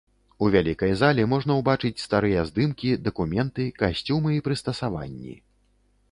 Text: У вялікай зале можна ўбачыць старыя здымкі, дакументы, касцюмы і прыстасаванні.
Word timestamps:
У 0.43 0.47
вялікай 0.53 0.91
зале 1.01 1.25
можна 1.33 1.57
ўбачыць 1.59 2.03
старыя 2.05 2.45
здымкі, 2.51 2.89
дакументы, 3.09 3.67
касцюмы 3.83 4.29
і 4.37 4.41
прыстасаванні. 4.49 5.35